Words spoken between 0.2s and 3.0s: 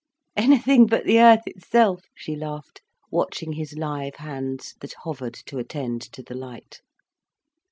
"Anything but the earth itself," she laughed,